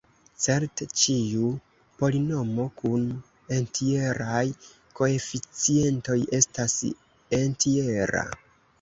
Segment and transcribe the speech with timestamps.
[0.43, 1.49] Certe ĉiu
[1.99, 3.05] polinomo kun
[3.59, 4.43] entjeraj
[5.03, 6.81] koeficientoj estas
[7.45, 8.31] entjera.